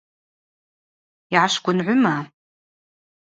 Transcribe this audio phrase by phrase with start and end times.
[1.33, 2.15] Йгӏашвгвынгӏвыма?